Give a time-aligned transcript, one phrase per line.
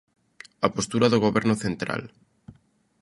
[0.65, 2.01] A postura do Goberno Central